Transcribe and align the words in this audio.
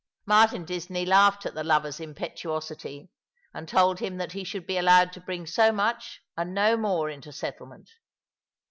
Martin 0.25 0.65
Disney 0.65 1.05
laughed 1.05 1.45
at 1.45 1.53
the 1.53 1.63
lover's 1.63 1.99
impetuosity— 1.99 3.11
and 3.53 3.67
told 3.69 3.99
him 3.99 4.17
that 4.17 4.31
he 4.31 4.43
should 4.43 4.65
be 4.65 4.79
allowed 4.79 5.13
to 5.13 5.21
bring 5.21 5.45
so 5.45 5.71
much 5.71 6.23
and 6.35 6.55
no 6.55 6.75
more 6.75 7.07
into 7.07 7.31
settlement. 7.31 7.87